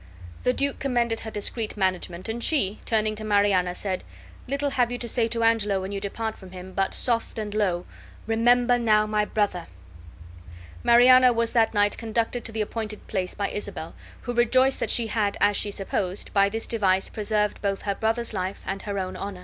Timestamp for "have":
4.71-4.91